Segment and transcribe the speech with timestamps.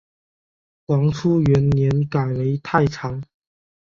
[0.87, 3.21] 黄初元年改为太常。